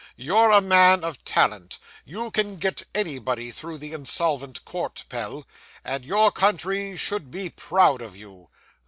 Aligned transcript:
You're 0.15 0.49
a 0.49 0.61
man 0.61 1.03
of 1.03 1.23
talent; 1.25 1.77
you 2.05 2.31
can 2.31 2.57
get 2.57 2.81
anybody 2.95 3.51
through 3.51 3.77
the 3.77 3.93
Insolvent 3.93 4.65
Court, 4.65 5.05
Pell; 5.09 5.45
and 5.83 6.03
your 6.03 6.31
country 6.31 6.97
should 6.97 7.29
be 7.29 7.51
proud 7.51 8.01
of 8.01 8.15
you." 8.15 8.49